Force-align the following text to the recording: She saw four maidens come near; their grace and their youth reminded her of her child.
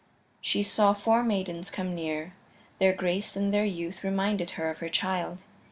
She 0.41 0.63
saw 0.63 0.93
four 0.93 1.21
maidens 1.23 1.69
come 1.69 1.93
near; 1.93 2.33
their 2.79 2.91
grace 2.91 3.35
and 3.35 3.53
their 3.53 3.65
youth 3.65 4.03
reminded 4.03 4.49
her 4.57 4.67
of 4.71 4.79
her 4.79 4.89
child. 4.89 5.37